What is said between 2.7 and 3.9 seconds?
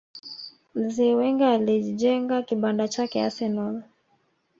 chake arsenal